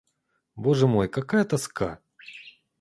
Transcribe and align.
Боже 0.55 0.87
мой, 0.87 1.07
какая 1.07 1.43
тоска! 1.45 1.99